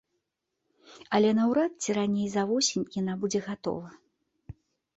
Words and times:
Але 1.17 1.29
наўрад 1.41 1.71
ці 1.85 1.89
раней 1.99 2.27
за 2.37 2.43
восень 2.55 2.89
яна 3.01 3.13
будзе 3.25 3.39
гатова. 3.51 3.89